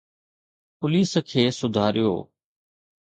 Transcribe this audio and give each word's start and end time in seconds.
Police 0.77 1.11
کي 1.29 1.41
سڌاريو. 1.59 2.13